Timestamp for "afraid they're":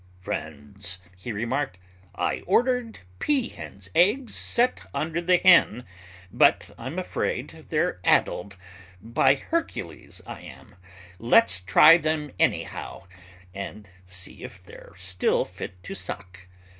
6.97-7.99